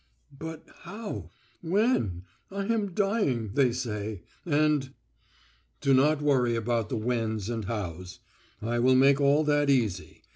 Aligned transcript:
"But 0.35 0.65
how? 0.79 1.29
When? 1.61 2.23
I 2.49 2.65
am 2.65 2.95
dying, 2.95 3.51
they 3.53 3.71
say, 3.71 4.23
and——" 4.47 4.95
"Do 5.79 5.93
not 5.93 6.23
worry 6.23 6.55
about 6.55 6.89
the 6.89 6.97
whens 6.97 7.49
and 7.51 7.65
hows. 7.65 8.19
I 8.63 8.79
will 8.79 8.95
make 8.95 9.21
all 9.21 9.43
that 9.43 9.69
easy. 9.69 10.23